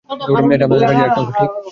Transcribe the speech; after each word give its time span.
এটা 0.09 0.65
আপনাদের 0.65 0.87
কাজেরই 0.87 1.03
একটা 1.03 1.21
অংশ, 1.21 1.37
ঠিক? 1.37 1.51